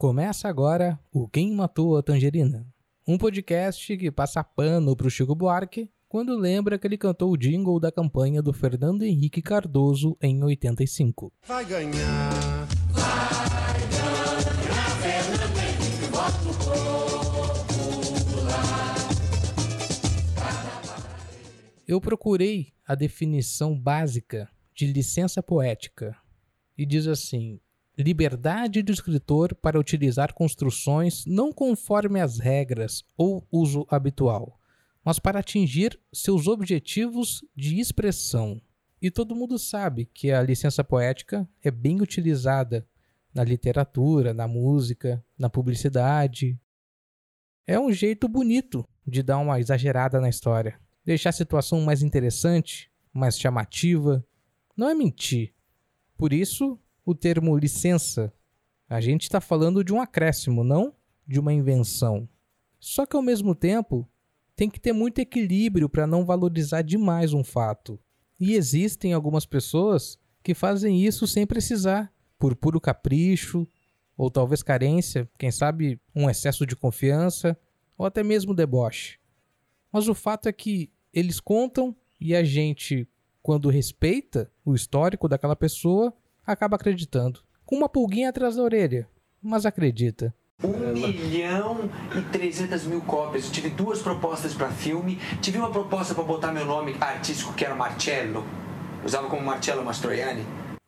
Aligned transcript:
Começa 0.00 0.48
agora 0.48 0.98
o 1.12 1.28
Quem 1.28 1.52
Matou 1.54 1.94
a 1.98 2.02
Tangerina, 2.02 2.66
um 3.06 3.18
podcast 3.18 3.98
que 3.98 4.10
passa 4.10 4.42
pano 4.42 4.96
pro 4.96 5.10
Chico 5.10 5.34
Buarque 5.34 5.90
quando 6.08 6.38
lembra 6.38 6.78
que 6.78 6.86
ele 6.86 6.96
cantou 6.96 7.30
o 7.30 7.36
jingle 7.36 7.78
da 7.78 7.92
campanha 7.92 8.40
do 8.40 8.50
Fernando 8.50 9.02
Henrique 9.02 9.42
Cardoso 9.42 10.16
em 10.22 10.42
85. 10.42 11.30
Vai 11.46 11.66
ganhar. 11.66 11.90
Vai 12.92 13.78
ganhar, 13.90 14.90
Fernando 15.02 15.58
Henrique, 15.58 16.06
voto 16.10 16.46
popular. 16.56 17.50
Eu 21.86 22.00
procurei 22.00 22.72
a 22.88 22.94
definição 22.94 23.78
básica 23.78 24.48
de 24.74 24.86
licença 24.86 25.42
poética 25.42 26.16
e 26.78 26.86
diz 26.86 27.06
assim: 27.06 27.60
liberdade 28.02 28.82
do 28.82 28.92
escritor 28.92 29.54
para 29.54 29.78
utilizar 29.78 30.34
construções 30.34 31.24
não 31.26 31.52
conforme 31.52 32.20
as 32.20 32.38
regras 32.38 33.04
ou 33.16 33.46
uso 33.50 33.86
habitual, 33.88 34.58
mas 35.04 35.18
para 35.18 35.40
atingir 35.40 35.98
seus 36.12 36.46
objetivos 36.46 37.44
de 37.54 37.78
expressão. 37.80 38.60
E 39.00 39.10
todo 39.10 39.34
mundo 39.34 39.58
sabe 39.58 40.04
que 40.12 40.30
a 40.30 40.42
licença 40.42 40.84
poética 40.84 41.48
é 41.62 41.70
bem 41.70 42.02
utilizada 42.02 42.86
na 43.34 43.42
literatura, 43.44 44.34
na 44.34 44.46
música, 44.46 45.24
na 45.38 45.48
publicidade. 45.48 46.58
É 47.66 47.78
um 47.78 47.92
jeito 47.92 48.28
bonito 48.28 48.86
de 49.06 49.22
dar 49.22 49.38
uma 49.38 49.58
exagerada 49.58 50.20
na 50.20 50.28
história, 50.28 50.78
deixar 51.04 51.30
a 51.30 51.32
situação 51.32 51.80
mais 51.80 52.02
interessante, 52.02 52.90
mais 53.12 53.38
chamativa. 53.38 54.24
Não 54.76 54.88
é 54.88 54.94
mentir. 54.94 55.54
Por 56.16 56.32
isso, 56.32 56.78
o 57.10 57.14
termo 57.14 57.56
licença, 57.56 58.32
a 58.88 59.00
gente 59.00 59.22
está 59.22 59.40
falando 59.40 59.82
de 59.82 59.92
um 59.92 60.00
acréscimo, 60.00 60.62
não 60.62 60.94
de 61.26 61.38
uma 61.38 61.52
invenção. 61.52 62.28
Só 62.78 63.04
que 63.04 63.16
ao 63.16 63.22
mesmo 63.22 63.54
tempo, 63.54 64.08
tem 64.56 64.70
que 64.70 64.80
ter 64.80 64.92
muito 64.92 65.18
equilíbrio 65.18 65.88
para 65.88 66.06
não 66.06 66.24
valorizar 66.24 66.82
demais 66.82 67.32
um 67.32 67.42
fato. 67.42 67.98
E 68.38 68.54
existem 68.54 69.12
algumas 69.12 69.44
pessoas 69.44 70.18
que 70.42 70.54
fazem 70.54 71.04
isso 71.04 71.26
sem 71.26 71.46
precisar, 71.46 72.12
por 72.38 72.54
puro 72.54 72.80
capricho, 72.80 73.66
ou 74.16 74.30
talvez 74.30 74.62
carência, 74.62 75.28
quem 75.38 75.50
sabe 75.50 76.00
um 76.14 76.28
excesso 76.28 76.66
de 76.66 76.76
confiança, 76.76 77.58
ou 77.96 78.06
até 78.06 78.22
mesmo 78.22 78.54
deboche. 78.54 79.18
Mas 79.92 80.08
o 80.08 80.14
fato 80.14 80.48
é 80.48 80.52
que 80.52 80.90
eles 81.12 81.40
contam 81.40 81.94
e 82.20 82.34
a 82.34 82.44
gente, 82.44 83.08
quando 83.42 83.68
respeita 83.68 84.50
o 84.64 84.74
histórico 84.74 85.28
daquela 85.28 85.56
pessoa, 85.56 86.14
acaba 86.46 86.76
acreditando. 86.76 87.40
Com 87.64 87.76
uma 87.76 87.88
pulguinha 87.88 88.28
atrás 88.30 88.56
da 88.56 88.62
orelha, 88.62 89.08
mas 89.42 89.64
acredita. 89.66 90.34
1 90.62 90.92
milhão 90.92 91.88
e 92.16 92.22
300 92.32 92.84
mil 92.84 93.00
cópias. 93.00 93.46
Eu 93.46 93.52
tive 93.52 93.70
duas 93.70 94.02
propostas 94.02 94.52
para 94.52 94.70
filme. 94.70 95.18
Tive 95.40 95.58
uma 95.58 95.70
proposta 95.70 96.14
para 96.14 96.24
botar 96.24 96.52
meu 96.52 96.66
nome 96.66 96.94
artístico, 97.00 97.54
que 97.54 97.64
era 97.64 97.74
Marcello. 97.74 98.44
Usava 99.04 99.28
como 99.28 99.42
Marcello 99.42 99.84
Mastroianni. 99.84 100.44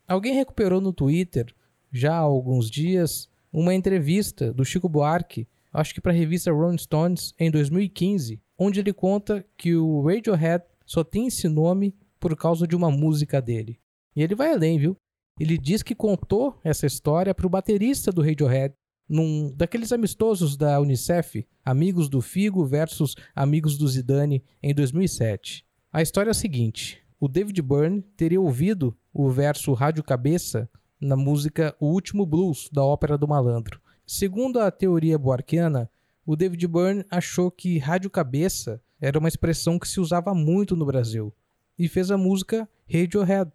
Alguém 0.07 0.35
recuperou 0.35 0.79
no 0.79 0.93
Twitter, 0.93 1.53
já 1.91 2.13
há 2.13 2.19
alguns 2.19 2.69
dias, 2.69 3.29
uma 3.51 3.73
entrevista 3.73 4.53
do 4.53 4.65
Chico 4.65 4.89
Buarque, 4.89 5.47
acho 5.71 5.93
que 5.93 6.01
para 6.01 6.11
a 6.11 6.15
revista 6.15 6.51
Rolling 6.51 6.77
Stones, 6.77 7.33
em 7.39 7.49
2015, 7.49 8.41
onde 8.57 8.79
ele 8.79 8.93
conta 8.93 9.45
que 9.57 9.75
o 9.75 10.01
Radiohead 10.01 10.63
só 10.85 11.03
tem 11.03 11.27
esse 11.27 11.47
nome 11.47 11.95
por 12.19 12.35
causa 12.35 12.67
de 12.67 12.75
uma 12.75 12.91
música 12.91 13.41
dele. 13.41 13.79
E 14.15 14.21
ele 14.21 14.35
vai 14.35 14.51
além, 14.51 14.77
viu? 14.77 14.95
Ele 15.39 15.57
diz 15.57 15.81
que 15.81 15.95
contou 15.95 16.59
essa 16.63 16.85
história 16.85 17.33
para 17.33 17.47
o 17.47 17.49
baterista 17.49 18.11
do 18.11 18.21
Radiohead, 18.21 18.75
num 19.09 19.51
daqueles 19.55 19.91
amistosos 19.91 20.55
da 20.55 20.79
Unicef, 20.79 21.45
Amigos 21.65 22.07
do 22.07 22.21
Figo 22.21 22.63
versus 22.65 23.15
Amigos 23.35 23.77
do 23.77 23.87
Zidane, 23.87 24.43
em 24.61 24.73
2007. 24.73 25.65
A 25.91 26.01
história 26.01 26.29
é 26.29 26.31
a 26.31 26.35
seguinte: 26.35 27.03
o 27.19 27.27
David 27.27 27.61
Byrne 27.61 28.01
teria 28.15 28.39
ouvido 28.39 28.95
o 29.13 29.29
verso 29.29 29.73
Rádio 29.73 30.03
Cabeça 30.03 30.69
na 31.01 31.15
música 31.15 31.75
O 31.79 31.87
Último 31.87 32.25
Blues 32.25 32.69
da 32.71 32.83
Ópera 32.83 33.17
do 33.17 33.27
Malandro. 33.27 33.81
Segundo 34.05 34.59
a 34.59 34.69
teoria 34.69 35.17
buarquiana, 35.17 35.89
o 36.25 36.35
David 36.35 36.67
Byrne 36.67 37.05
achou 37.09 37.49
que 37.49 37.77
rádio 37.79 38.09
cabeça 38.09 38.81
era 39.01 39.19
uma 39.19 39.27
expressão 39.27 39.79
que 39.79 39.87
se 39.87 39.99
usava 39.99 40.33
muito 40.33 40.75
no 40.75 40.85
Brasil 40.85 41.33
e 41.77 41.87
fez 41.87 42.11
a 42.11 42.17
música 42.17 42.69
Radiohead. 42.87 43.51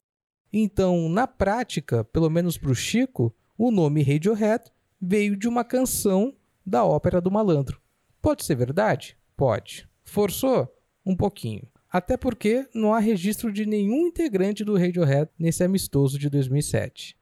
Então, 0.53 1.09
na 1.09 1.27
prática, 1.27 2.05
pelo 2.05 2.31
menos 2.31 2.57
para 2.57 2.71
o 2.71 2.75
Chico, 2.75 3.35
o 3.57 3.71
nome 3.71 4.03
Radiohead 4.03 4.65
veio 5.01 5.37
de 5.37 5.47
uma 5.49 5.65
canção 5.65 6.35
da 6.65 6.85
Ópera 6.85 7.21
do 7.21 7.31
Malandro. 7.31 7.81
Pode 8.21 8.45
ser 8.45 8.55
verdade? 8.55 9.17
Pode. 9.37 9.89
Forçou? 10.05 10.69
Um 11.05 11.15
pouquinho. 11.15 11.67
Até 11.91 12.17
porque 12.17 12.69
não 12.75 12.93
há 12.93 12.99
registro 12.99 13.53
de 13.53 13.65
nenhum 13.65 14.09
integrante 14.09 14.65
do 14.65 14.77
Radiohead 14.77 15.31
nesse 15.39 15.65
amistoso 15.65 16.19
de 16.19 16.29
2007. 16.29 17.17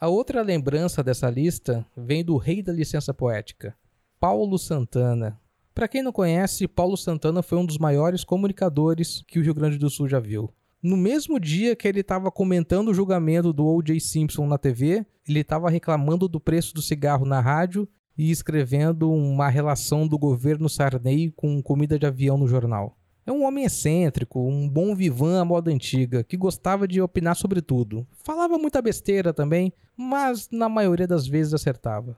A 0.00 0.08
outra 0.08 0.42
lembrança 0.42 1.02
dessa 1.02 1.28
lista 1.28 1.86
vem 1.96 2.24
do 2.24 2.36
rei 2.36 2.62
da 2.62 2.72
licença 2.72 3.12
poética, 3.12 3.76
Paulo 4.18 4.58
Santana. 4.58 5.40
Para 5.74 5.88
quem 5.88 6.02
não 6.02 6.12
conhece, 6.12 6.66
Paulo 6.66 6.96
Santana 6.96 7.42
foi 7.42 7.58
um 7.58 7.66
dos 7.66 7.78
maiores 7.78 8.24
comunicadores 8.24 9.22
que 9.26 9.38
o 9.38 9.42
Rio 9.42 9.54
Grande 9.54 9.78
do 9.78 9.88
Sul 9.88 10.08
já 10.08 10.18
viu. 10.18 10.52
No 10.80 10.96
mesmo 10.96 11.40
dia 11.40 11.74
que 11.74 11.88
ele 11.88 12.00
estava 12.00 12.30
comentando 12.30 12.88
o 12.88 12.94
julgamento 12.94 13.52
do 13.52 13.66
O.J. 13.66 13.98
Simpson 13.98 14.46
na 14.46 14.56
TV, 14.56 15.04
ele 15.28 15.40
estava 15.40 15.68
reclamando 15.68 16.28
do 16.28 16.38
preço 16.38 16.72
do 16.72 16.80
cigarro 16.80 17.26
na 17.26 17.40
rádio 17.40 17.88
e 18.16 18.30
escrevendo 18.30 19.10
uma 19.10 19.48
relação 19.48 20.06
do 20.06 20.16
governo 20.16 20.68
Sarney 20.68 21.32
com 21.34 21.60
comida 21.60 21.98
de 21.98 22.06
avião 22.06 22.38
no 22.38 22.46
jornal. 22.46 22.96
É 23.26 23.32
um 23.32 23.44
homem 23.44 23.64
excêntrico, 23.64 24.40
um 24.40 24.68
bom 24.68 24.94
vivan 24.94 25.40
à 25.40 25.44
moda 25.44 25.70
antiga, 25.70 26.22
que 26.22 26.36
gostava 26.36 26.86
de 26.86 27.00
opinar 27.00 27.34
sobre 27.34 27.60
tudo. 27.60 28.06
Falava 28.24 28.56
muita 28.56 28.80
besteira 28.80 29.34
também, 29.34 29.72
mas 29.96 30.48
na 30.50 30.68
maioria 30.68 31.08
das 31.08 31.26
vezes 31.26 31.52
acertava. 31.52 32.16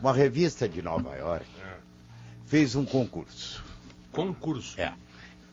Uma 0.00 0.12
revista 0.12 0.68
de 0.68 0.82
Nova 0.82 1.16
York 1.16 1.46
fez 2.44 2.76
um 2.76 2.84
concurso. 2.84 3.64
Concurso? 4.12 4.78
É. 4.78 4.92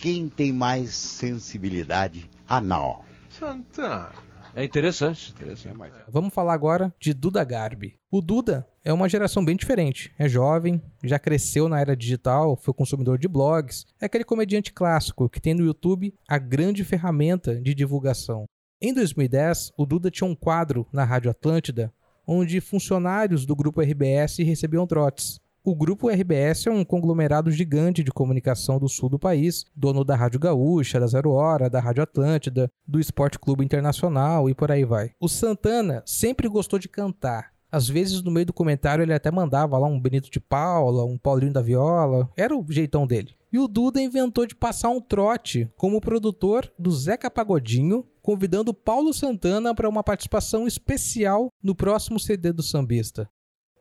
Quem 0.04 0.28
tem 0.28 0.52
mais 0.52 0.94
sensibilidade 0.94 2.30
anal? 2.46 3.06
Santana. 3.30 4.10
É 4.54 4.62
interessante, 4.62 5.32
interessante. 5.32 5.78
Vamos 6.10 6.34
falar 6.34 6.54
agora 6.54 6.94
de 7.00 7.14
Duda 7.14 7.42
Garbi. 7.46 7.98
O 8.12 8.20
Duda 8.20 8.68
é 8.84 8.92
uma 8.92 9.08
geração 9.08 9.46
bem 9.46 9.56
diferente. 9.56 10.14
É 10.20 10.28
jovem, 10.28 10.82
já 11.02 11.18
cresceu 11.18 11.70
na 11.70 11.80
era 11.80 11.96
digital, 11.96 12.58
foi 12.58 12.74
consumidor 12.74 13.18
de 13.18 13.30
blogs. 13.30 13.86
É 13.98 14.06
aquele 14.06 14.26
comediante 14.26 14.74
clássico 14.74 15.30
que 15.30 15.40
tem 15.40 15.54
no 15.54 15.64
YouTube 15.64 16.14
a 16.28 16.38
grande 16.38 16.84
ferramenta 16.84 17.56
de 17.62 17.74
divulgação. 17.74 18.44
Em 18.82 18.94
2010, 18.94 19.72
o 19.78 19.86
Duda 19.86 20.12
tinha 20.12 20.30
um 20.30 20.36
quadro 20.36 20.86
na 20.92 21.06
Rádio 21.06 21.32
Atlântida 21.32 21.94
onde 22.28 22.62
funcionários 22.62 23.46
do 23.46 23.56
grupo 23.56 23.82
RBS 23.82 24.38
recebiam 24.40 24.88
trotes. 24.88 25.40
O 25.66 25.74
grupo 25.74 26.10
RBS 26.10 26.68
é 26.68 26.72
um 26.72 26.84
conglomerado 26.84 27.50
gigante 27.50 28.04
de 28.04 28.12
comunicação 28.12 28.78
do 28.78 28.90
sul 28.90 29.08
do 29.08 29.18
país, 29.18 29.64
dono 29.74 30.04
da 30.04 30.14
Rádio 30.14 30.38
Gaúcha, 30.38 31.00
da 31.00 31.08
Zero 31.08 31.32
Hora, 31.32 31.70
da 31.70 31.80
Rádio 31.80 32.04
Atlântida, 32.04 32.70
do 32.86 33.00
Esporte 33.00 33.40
Clube 33.40 33.64
Internacional 33.64 34.50
e 34.50 34.54
por 34.54 34.70
aí 34.70 34.84
vai. 34.84 35.12
O 35.22 35.30
Santana 35.30 36.04
sempre 36.06 36.50
gostou 36.50 36.78
de 36.78 36.90
cantar. 36.90 37.54
Às 37.72 37.88
vezes, 37.88 38.22
no 38.22 38.30
meio 38.30 38.46
do 38.46 38.52
comentário, 38.52 39.04
ele 39.04 39.14
até 39.14 39.32
mandava 39.32 39.78
lá 39.78 39.88
um 39.88 39.98
Benito 39.98 40.30
de 40.30 40.42
Paula, 40.42 41.06
um 41.06 41.18
Paulinho 41.18 41.54
da 41.54 41.62
Viola. 41.62 42.30
Era 42.36 42.58
o 42.58 42.66
jeitão 42.70 43.08
dele. 43.08 43.34
E 43.50 43.58
o 43.58 43.66
Duda 43.66 44.02
inventou 44.02 44.46
de 44.46 44.56
passar 44.56 44.90
um 44.90 45.00
trote 45.00 45.72
como 45.78 46.02
produtor 46.02 46.70
do 46.78 46.92
Zeca 46.92 47.32
Pagodinho, 47.32 48.06
convidando 48.22 48.74
Paulo 48.74 49.14
Santana 49.14 49.74
para 49.74 49.88
uma 49.88 50.04
participação 50.04 50.68
especial 50.68 51.48
no 51.64 51.74
próximo 51.74 52.20
CD 52.20 52.52
do 52.52 52.62
sambista. 52.62 53.30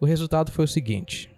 O 0.00 0.06
resultado 0.06 0.52
foi 0.52 0.64
o 0.64 0.68
seguinte: 0.68 1.28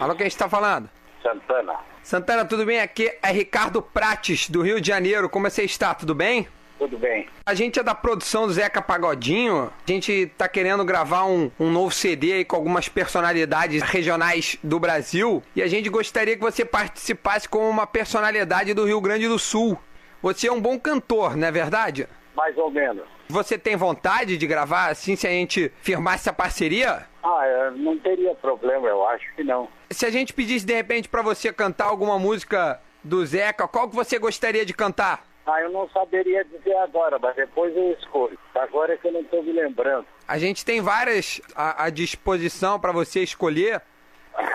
Alô, 0.00 0.14
quem 0.14 0.26
está 0.26 0.48
falando? 0.48 0.88
Santana. 1.22 1.74
Santana, 2.02 2.44
tudo 2.44 2.66
bem? 2.66 2.80
Aqui 2.80 3.10
é 3.22 3.30
Ricardo 3.30 3.80
Prates, 3.80 4.48
do 4.50 4.60
Rio 4.60 4.80
de 4.80 4.88
Janeiro. 4.88 5.28
Como 5.28 5.48
você 5.48 5.62
está? 5.62 5.94
Tudo 5.94 6.14
bem? 6.14 6.48
Tudo 6.78 6.98
bem? 6.98 7.28
A 7.46 7.54
gente 7.54 7.78
é 7.78 7.82
da 7.82 7.94
produção 7.94 8.46
do 8.46 8.52
Zeca 8.52 8.82
Pagodinho. 8.82 9.72
A 9.86 9.90
gente 9.90 10.26
tá 10.36 10.48
querendo 10.48 10.84
gravar 10.84 11.24
um, 11.24 11.50
um 11.58 11.70
novo 11.70 11.92
CD 11.92 12.32
aí 12.32 12.44
com 12.44 12.56
algumas 12.56 12.88
personalidades 12.88 13.82
regionais 13.82 14.58
do 14.62 14.78
Brasil. 14.80 15.42
E 15.54 15.62
a 15.62 15.68
gente 15.68 15.88
gostaria 15.88 16.36
que 16.36 16.42
você 16.42 16.64
participasse 16.64 17.48
como 17.48 17.68
uma 17.68 17.86
personalidade 17.86 18.74
do 18.74 18.84
Rio 18.84 19.00
Grande 19.00 19.28
do 19.28 19.38
Sul. 19.38 19.78
Você 20.20 20.48
é 20.48 20.52
um 20.52 20.60
bom 20.60 20.78
cantor, 20.78 21.36
não 21.36 21.46
é 21.46 21.52
verdade? 21.52 22.08
Mais 22.34 22.56
ou 22.58 22.70
menos. 22.70 23.13
Você 23.28 23.58
tem 23.58 23.76
vontade 23.76 24.36
de 24.36 24.46
gravar 24.46 24.90
assim 24.90 25.16
se 25.16 25.26
a 25.26 25.30
gente 25.30 25.72
firmar 25.80 26.14
essa 26.14 26.32
parceria? 26.32 27.06
Ah, 27.22 27.46
é, 27.46 27.70
não 27.70 27.98
teria 27.98 28.34
problema, 28.34 28.86
eu 28.86 29.06
acho 29.08 29.24
que 29.34 29.42
não. 29.42 29.68
Se 29.90 30.04
a 30.04 30.10
gente 30.10 30.32
pedisse 30.32 30.66
de 30.66 30.74
repente 30.74 31.08
pra 31.08 31.22
você 31.22 31.52
cantar 31.52 31.86
alguma 31.86 32.18
música 32.18 32.80
do 33.02 33.24
Zeca, 33.24 33.66
qual 33.66 33.88
que 33.88 33.96
você 33.96 34.18
gostaria 34.18 34.64
de 34.64 34.74
cantar? 34.74 35.24
Ah, 35.46 35.60
eu 35.60 35.70
não 35.70 35.88
saberia 35.90 36.44
dizer 36.44 36.74
agora, 36.78 37.18
mas 37.18 37.36
depois 37.36 37.74
eu 37.76 37.92
escolho. 37.92 38.38
Agora 38.54 38.94
é 38.94 38.96
que 38.96 39.08
eu 39.08 39.12
não 39.12 39.20
estou 39.20 39.42
me 39.42 39.52
lembrando. 39.52 40.06
A 40.26 40.38
gente 40.38 40.64
tem 40.64 40.80
várias 40.80 41.40
à, 41.54 41.84
à 41.84 41.90
disposição 41.90 42.80
para 42.80 42.92
você 42.92 43.20
escolher. 43.20 43.82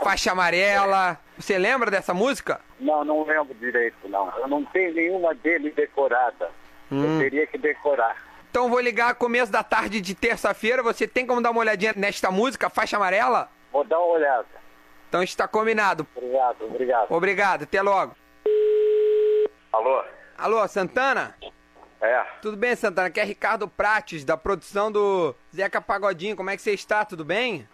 Faixa 0.03 0.31
amarela. 0.31 1.19
Você 1.37 1.57
lembra 1.57 1.91
dessa 1.91 2.13
música? 2.13 2.59
Não, 2.79 3.05
não 3.05 3.23
lembro 3.23 3.53
direito, 3.53 4.09
não. 4.09 4.31
Eu 4.39 4.47
não 4.47 4.65
tenho 4.65 4.93
nenhuma 4.93 5.33
dele 5.35 5.71
decorada. 5.71 6.49
Eu 6.91 7.19
teria 7.19 7.45
que 7.45 7.57
decorar. 7.57 8.28
Então 8.49 8.69
vou 8.69 8.79
ligar 8.79 9.13
começo 9.15 9.51
da 9.51 9.63
tarde 9.63 10.01
de 10.01 10.15
terça-feira. 10.15 10.81
Você 10.81 11.07
tem 11.07 11.25
como 11.25 11.41
dar 11.41 11.51
uma 11.51 11.59
olhadinha 11.59 11.93
nesta 11.95 12.31
música, 12.31 12.69
faixa 12.69 12.97
amarela? 12.97 13.49
Vou 13.71 13.83
dar 13.83 13.99
uma 13.99 14.13
olhada. 14.15 14.47
Então 15.07 15.21
está 15.23 15.47
combinado. 15.47 16.05
Obrigado, 16.15 16.65
obrigado. 16.65 17.11
Obrigado, 17.11 17.63
até 17.63 17.81
logo. 17.81 18.15
Alô? 19.71 20.03
Alô, 20.37 20.67
Santana? 20.67 21.35
É, 22.01 22.23
Tudo 22.41 22.55
bem, 22.55 22.75
Santana? 22.75 23.07
Aqui 23.07 23.19
é 23.19 23.23
Ricardo 23.23 23.67
Prates, 23.67 24.23
da 24.23 24.37
produção 24.37 24.91
do 24.91 25.35
Zeca 25.53 25.81
Pagodinho. 25.81 26.35
Como 26.35 26.49
é 26.49 26.55
que 26.55 26.61
você 26.61 26.71
está? 26.71 27.03
Tudo 27.03 27.25
bem? 27.25 27.67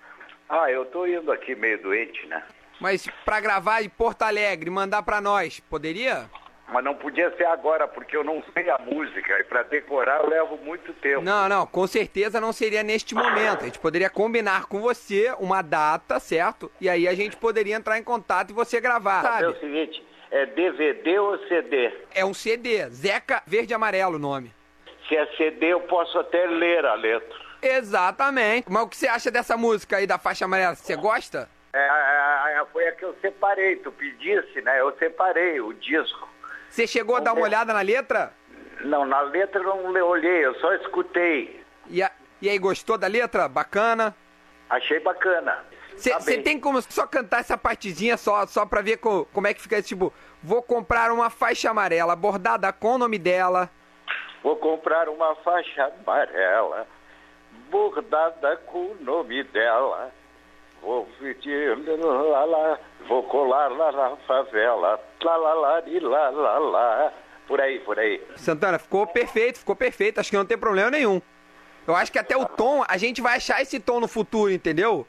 Ah, 0.49 0.69
eu 0.71 0.85
tô 0.85 1.05
indo 1.05 1.31
aqui 1.31 1.55
meio 1.55 1.81
doente, 1.81 2.25
né? 2.27 2.43
Mas 2.79 3.07
pra 3.23 3.39
gravar 3.39 3.81
de 3.81 3.89
Porto 3.89 4.23
Alegre, 4.23 4.69
mandar 4.69 5.03
pra 5.03 5.21
nós, 5.21 5.59
poderia? 5.59 6.29
Mas 6.67 6.83
não 6.83 6.95
podia 6.95 7.29
ser 7.37 7.45
agora, 7.45 7.87
porque 7.87 8.17
eu 8.17 8.23
não 8.23 8.43
sei 8.53 8.69
a 8.69 8.77
música. 8.79 9.39
E 9.39 9.43
pra 9.43 9.63
decorar 9.63 10.21
eu 10.23 10.29
levo 10.29 10.57
muito 10.57 10.91
tempo. 10.93 11.21
Não, 11.21 11.47
não, 11.47 11.65
com 11.67 11.85
certeza 11.85 12.41
não 12.41 12.51
seria 12.51 12.81
neste 12.83 13.13
momento. 13.13 13.61
A 13.61 13.65
gente 13.65 13.79
poderia 13.79 14.09
combinar 14.09 14.65
com 14.65 14.79
você 14.81 15.33
uma 15.39 15.61
data, 15.61 16.19
certo? 16.19 16.71
E 16.81 16.89
aí 16.89 17.07
a 17.07 17.13
gente 17.13 17.37
poderia 17.37 17.75
entrar 17.75 17.99
em 17.99 18.03
contato 18.03 18.49
e 18.49 18.53
você 18.53 18.81
gravar, 18.81 19.41
É 19.43 19.47
o 19.47 19.51
sabe? 19.53 19.59
seguinte, 19.59 20.03
é 20.31 20.45
DVD 20.47 21.19
ou 21.19 21.37
CD? 21.47 21.91
É 22.13 22.25
um 22.25 22.33
CD, 22.33 22.89
Zeca 22.89 23.43
Verde 23.45 23.73
e 23.73 23.75
Amarelo 23.75 24.15
o 24.15 24.19
nome. 24.19 24.51
Se 25.07 25.15
é 25.15 25.25
CD, 25.37 25.67
eu 25.67 25.81
posso 25.81 26.17
até 26.17 26.47
ler 26.47 26.83
a 26.83 26.95
letra. 26.95 27.45
Exatamente. 27.61 28.65
Mas 28.71 28.83
o 28.83 28.87
que 28.89 28.97
você 28.97 29.07
acha 29.07 29.29
dessa 29.29 29.55
música 29.55 29.97
aí 29.97 30.07
da 30.07 30.17
faixa 30.17 30.45
amarela? 30.45 30.75
Você 30.75 30.95
gosta? 30.95 31.47
É, 31.73 31.77
é, 31.79 32.59
é, 32.59 32.65
foi 32.71 32.87
a 32.87 32.91
que 32.93 33.03
eu 33.05 33.15
separei. 33.21 33.75
Tu 33.77 33.91
pedisse, 33.91 34.61
né? 34.61 34.79
Eu 34.79 34.95
separei 34.97 35.59
o 35.61 35.73
disco. 35.73 36.27
Você 36.75 36.85
chegou 36.85 37.15
a 37.15 37.21
dar 37.21 37.31
uma 37.31 37.41
olhada 37.43 37.73
na 37.73 37.79
letra? 37.79 38.33
Não, 38.81 39.05
na 39.05 39.21
letra 39.21 39.61
eu 39.63 39.91
não 39.93 40.07
olhei, 40.09 40.45
eu 40.45 40.53
só 40.59 40.73
escutei. 40.73 41.63
E, 41.87 42.03
a- 42.03 42.11
e 42.41 42.49
aí, 42.49 42.59
gostou 42.59 42.97
da 42.97 43.07
letra? 43.07 43.47
Bacana? 43.47 44.13
Achei 44.69 44.99
bacana. 44.99 45.63
Você 45.95 46.09
Tá 46.09 46.19
tem 46.43 46.59
como 46.59 46.81
só 46.81 47.07
cantar 47.07 47.39
essa 47.39 47.57
partezinha 47.57 48.17
só, 48.17 48.45
só 48.45 48.65
pra 48.65 48.81
ver 48.81 48.97
co- 48.97 49.25
como 49.31 49.47
é 49.47 49.53
que 49.53 49.61
fica, 49.61 49.81
tipo, 49.81 50.11
vou 50.43 50.61
comprar 50.61 51.13
uma 51.13 51.29
faixa 51.29 51.69
amarela 51.69 52.13
bordada 52.13 52.73
com 52.73 52.95
o 52.95 52.97
nome 52.97 53.17
dela. 53.17 53.69
Vou 54.43 54.57
comprar 54.57 55.07
uma 55.07 55.33
faixa 55.35 55.89
amarela, 56.05 56.85
bordada 57.71 58.57
com 58.65 58.87
o 58.91 58.97
nome 58.99 59.45
dela. 59.45 60.11
Vou 60.85 61.09
pedir 61.19 61.75
lá, 62.29 62.45
lá, 62.45 62.79
vou 63.07 63.23
colar 63.23 63.71
lá 63.71 63.91
na 63.91 64.15
favela. 64.17 64.99
Lá, 65.23 65.35
lá, 65.35 65.53
lá, 65.55 65.83
e 65.87 65.99
lá, 65.99 66.29
lá, 66.29 66.59
lá. 66.59 67.13
Por 67.47 67.59
aí, 67.59 67.79
por 67.79 67.97
aí. 67.97 68.21
Santana, 68.35 68.77
ficou 68.77 69.07
perfeito, 69.07 69.57
ficou 69.57 69.75
perfeito, 69.75 70.19
acho 70.19 70.29
que 70.29 70.37
não 70.37 70.45
tem 70.45 70.57
problema 70.57 70.91
nenhum. 70.91 71.19
Eu 71.87 71.95
acho 71.95 72.11
que 72.11 72.19
até 72.19 72.37
o 72.37 72.45
tom, 72.45 72.83
a 72.87 72.97
gente 72.97 73.19
vai 73.19 73.37
achar 73.37 73.59
esse 73.63 73.79
tom 73.79 73.99
no 73.99 74.07
futuro, 74.07 74.51
entendeu? 74.51 75.07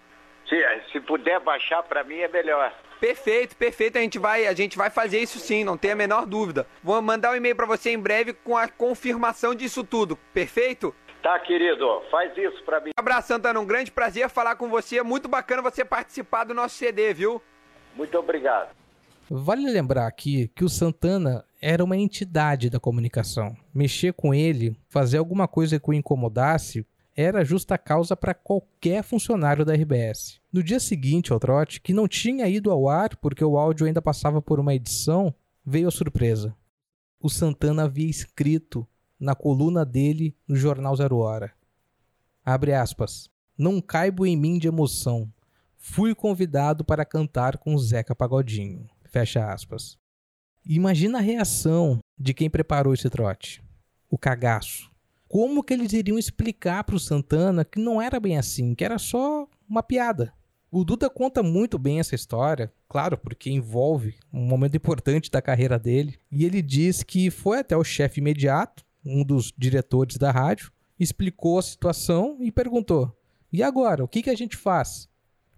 Se, 0.48 0.56
se 0.92 1.00
puder 1.00 1.40
baixar 1.40 1.82
pra 1.82 2.02
mim 2.02 2.20
é 2.20 2.28
melhor. 2.28 2.72
Perfeito, 2.98 3.54
perfeito, 3.54 3.98
a 3.98 4.00
gente 4.00 4.18
vai, 4.18 4.46
a 4.46 4.54
gente 4.54 4.78
vai 4.78 4.88
fazer 4.88 5.18
isso 5.18 5.38
sim, 5.38 5.62
não 5.62 5.76
tem 5.76 5.90
a 5.90 5.96
menor 5.96 6.24
dúvida. 6.24 6.66
Vou 6.82 7.00
mandar 7.02 7.32
um 7.32 7.36
e-mail 7.36 7.54
pra 7.54 7.66
você 7.66 7.90
em 7.90 7.98
breve 7.98 8.32
com 8.32 8.56
a 8.56 8.66
confirmação 8.66 9.54
disso 9.54 9.84
tudo, 9.84 10.16
perfeito? 10.32 10.94
Tá, 11.26 11.40
querido, 11.40 11.84
faz 12.08 12.30
isso 12.38 12.62
pra 12.64 12.78
mim. 12.78 12.90
Um 12.90 13.00
abraço, 13.00 13.26
Santana, 13.26 13.58
um 13.58 13.66
grande 13.66 13.90
prazer 13.90 14.28
falar 14.28 14.54
com 14.54 14.70
você, 14.70 15.02
muito 15.02 15.28
bacana 15.28 15.60
você 15.60 15.84
participar 15.84 16.44
do 16.44 16.54
nosso 16.54 16.76
CD, 16.76 17.12
viu? 17.12 17.42
Muito 17.96 18.16
obrigado. 18.16 18.68
Vale 19.28 19.68
lembrar 19.68 20.06
aqui 20.06 20.46
que 20.54 20.64
o 20.64 20.68
Santana 20.68 21.44
era 21.60 21.82
uma 21.82 21.96
entidade 21.96 22.70
da 22.70 22.78
comunicação. 22.78 23.56
Mexer 23.74 24.12
com 24.12 24.32
ele, 24.32 24.78
fazer 24.88 25.18
alguma 25.18 25.48
coisa 25.48 25.80
que 25.80 25.90
o 25.90 25.92
incomodasse, 25.92 26.86
era 27.16 27.44
justa 27.44 27.76
causa 27.76 28.14
para 28.14 28.32
qualquer 28.32 29.02
funcionário 29.02 29.64
da 29.64 29.74
RBS. 29.74 30.40
No 30.52 30.62
dia 30.62 30.78
seguinte 30.78 31.32
ao 31.32 31.40
trote, 31.40 31.80
que 31.80 31.92
não 31.92 32.06
tinha 32.06 32.46
ido 32.46 32.70
ao 32.70 32.88
ar 32.88 33.16
porque 33.16 33.44
o 33.44 33.58
áudio 33.58 33.88
ainda 33.88 34.00
passava 34.00 34.40
por 34.40 34.60
uma 34.60 34.76
edição, 34.76 35.34
veio 35.64 35.88
a 35.88 35.90
surpresa. 35.90 36.54
O 37.20 37.28
Santana 37.28 37.82
havia 37.82 38.08
escrito 38.08 38.86
na 39.18 39.34
coluna 39.34 39.84
dele 39.84 40.36
no 40.46 40.56
jornal 40.56 40.96
Zero 40.96 41.18
Hora. 41.18 41.52
Abre 42.44 42.72
aspas. 42.72 43.30
Não 43.58 43.80
caibo 43.80 44.26
em 44.26 44.36
mim 44.36 44.58
de 44.58 44.68
emoção. 44.68 45.32
Fui 45.76 46.14
convidado 46.14 46.84
para 46.84 47.04
cantar 47.04 47.58
com 47.58 47.76
Zeca 47.78 48.14
Pagodinho. 48.14 48.88
Fecha 49.04 49.52
aspas. 49.52 49.98
Imagina 50.64 51.18
a 51.18 51.22
reação 51.22 52.00
de 52.18 52.34
quem 52.34 52.50
preparou 52.50 52.92
esse 52.92 53.08
trote. 53.08 53.62
O 54.10 54.18
cagaço. 54.18 54.90
Como 55.28 55.62
que 55.62 55.72
eles 55.74 55.92
iriam 55.92 56.18
explicar 56.18 56.84
para 56.84 56.96
o 56.96 57.00
Santana 57.00 57.64
que 57.64 57.80
não 57.80 58.00
era 58.00 58.20
bem 58.20 58.38
assim, 58.38 58.74
que 58.74 58.84
era 58.84 58.98
só 58.98 59.48
uma 59.68 59.82
piada? 59.82 60.32
O 60.70 60.84
Duda 60.84 61.08
conta 61.08 61.42
muito 61.42 61.78
bem 61.78 62.00
essa 62.00 62.14
história, 62.14 62.72
claro, 62.88 63.16
porque 63.16 63.50
envolve 63.50 64.16
um 64.32 64.44
momento 64.44 64.76
importante 64.76 65.30
da 65.30 65.40
carreira 65.42 65.78
dele. 65.78 66.18
E 66.30 66.44
ele 66.44 66.60
diz 66.60 67.02
que 67.02 67.30
foi 67.30 67.60
até 67.60 67.76
o 67.76 67.82
chefe 67.82 68.20
imediato, 68.20 68.84
um 69.06 69.24
dos 69.24 69.52
diretores 69.56 70.16
da 70.16 70.30
rádio, 70.30 70.72
explicou 70.98 71.58
a 71.58 71.62
situação 71.62 72.38
e 72.40 72.50
perguntou: 72.50 73.16
E 73.52 73.62
agora, 73.62 74.04
o 74.04 74.08
que, 74.08 74.22
que 74.22 74.30
a 74.30 74.34
gente 74.34 74.56
faz? 74.56 75.08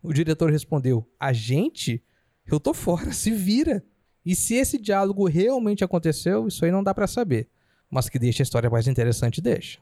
O 0.03 0.13
diretor 0.13 0.51
respondeu: 0.51 1.09
A 1.19 1.33
gente? 1.33 2.03
Eu 2.47 2.61
tô 2.61 2.73
fora, 2.73 3.11
se 3.13 3.31
vira. 3.31 3.85
E 4.25 4.35
se 4.35 4.55
esse 4.55 4.79
diálogo 4.79 5.27
realmente 5.27 5.83
aconteceu, 5.83 6.47
isso 6.47 6.65
aí 6.65 6.71
não 6.71 6.83
dá 6.83 6.93
pra 6.93 7.07
saber. 7.07 7.49
Mas 7.91 8.09
que 8.09 8.19
deixa 8.19 8.43
a 8.43 8.45
história 8.45 8.69
mais 8.69 8.87
interessante, 8.87 9.41
deixa. 9.41 9.79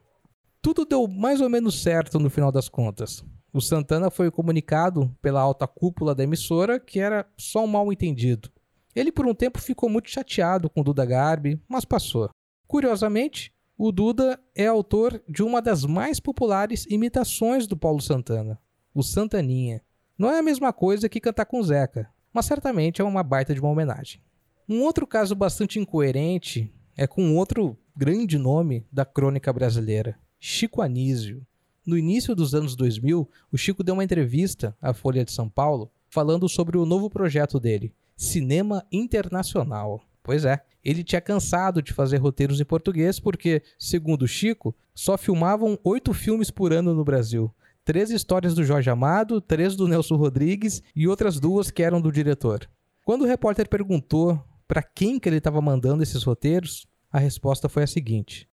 Tudo 0.62 0.84
deu 0.84 1.08
mais 1.08 1.40
ou 1.40 1.48
menos 1.48 1.82
certo 1.82 2.19
no 2.19 2.30
final 2.30 2.52
das 2.52 2.69
contas. 2.69 3.24
O 3.52 3.60
Santana 3.60 4.10
foi 4.10 4.30
comunicado 4.30 5.10
pela 5.22 5.40
alta 5.40 5.66
cúpula 5.66 6.14
da 6.14 6.22
emissora 6.22 6.78
que 6.78 7.00
era 7.00 7.26
só 7.36 7.64
um 7.64 7.66
mal 7.66 7.92
entendido. 7.92 8.50
Ele 8.94 9.10
por 9.10 9.26
um 9.26 9.34
tempo 9.34 9.60
ficou 9.60 9.88
muito 9.88 10.10
chateado 10.10 10.70
com 10.70 10.82
Duda 10.82 11.04
Garbi, 11.04 11.60
mas 11.69 11.84
passou. 11.84 12.30
Curiosamente, 12.66 13.52
o 13.78 13.93
Duda 13.93 14.40
é 14.55 14.67
autor 14.67 15.23
de 15.28 15.43
uma 15.43 15.61
das 15.61 15.84
mais 15.84 16.19
populares 16.19 16.87
imitações 16.88 17.67
do 17.67 17.76
Paulo 17.76 18.00
Santana, 18.00 18.58
o 18.94 19.02
Santaninha. 19.02 19.82
Não 20.17 20.31
é 20.31 20.38
a 20.38 20.43
mesma 20.43 20.73
coisa 20.73 21.10
que 21.10 21.20
cantar 21.20 21.44
com 21.44 21.62
Zeca, 21.62 22.08
mas 22.32 22.46
certamente 22.46 23.03
é 23.03 23.05
uma 23.05 23.22
baita 23.22 23.53
de 23.53 23.60
uma 23.60 23.69
homenagem. 23.69 24.22
Um 24.67 24.82
outro 24.82 25.06
caso 25.06 25.34
bastante 25.34 25.79
incoerente 25.79 26.72
é 26.96 27.06
com 27.06 27.36
outro 27.36 27.77
grande 27.94 28.39
nome 28.39 28.86
da 28.91 29.05
crônica 29.05 29.53
brasileira, 29.53 30.19
Chico 30.41 30.81
Anísio. 30.81 31.46
No 31.86 31.98
início 31.98 32.34
dos 32.34 32.55
anos 32.55 32.74
2000, 32.74 33.29
o 33.53 33.58
Chico 33.58 33.84
deu 33.84 33.93
uma 33.93 34.05
entrevista 34.05 34.74
à 34.81 34.94
Folha 34.94 35.22
de 35.22 35.32
São 35.32 35.50
Paulo 35.50 35.91
falando 36.08 36.48
sobre 36.48 36.79
o 36.79 36.86
novo 36.86 37.10
projeto 37.10 37.60
dele, 37.60 37.93
Cinema 38.17 38.86
Internacional. 38.91 40.00
Pois 40.26 40.44
é, 40.44 40.60
ele 40.84 41.04
tinha 41.04 41.20
cansado 41.20 41.80
de 41.80 41.92
fazer 41.92 42.16
roteiros 42.16 42.60
em 42.60 42.64
português 42.64 43.20
porque, 43.20 43.62
segundo 43.78 44.26
Chico, 44.26 44.74
só 44.92 45.16
filmavam 45.16 45.78
oito 45.84 46.12
filmes 46.12 46.50
por 46.50 46.72
ano 46.72 46.92
no 46.92 47.04
Brasil. 47.04 47.54
Três 47.84 48.10
histórias 48.10 48.52
do 48.52 48.64
Jorge 48.64 48.90
Amado, 48.90 49.40
três 49.40 49.76
do 49.76 49.86
Nelson 49.86 50.16
Rodrigues 50.16 50.82
e 50.96 51.06
outras 51.06 51.38
duas 51.38 51.70
que 51.70 51.80
eram 51.80 52.00
do 52.00 52.10
diretor. 52.10 52.68
Quando 53.04 53.22
o 53.22 53.24
repórter 53.24 53.68
perguntou 53.68 54.44
para 54.66 54.82
quem 54.82 55.20
que 55.20 55.28
ele 55.28 55.36
estava 55.36 55.62
mandando 55.62 56.02
esses 56.02 56.24
roteiros, 56.24 56.88
a 57.08 57.20
resposta 57.20 57.68
foi 57.68 57.84
a 57.84 57.86
seguinte: 57.86 58.48